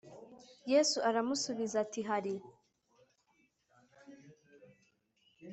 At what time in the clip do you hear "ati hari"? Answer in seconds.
1.85-2.33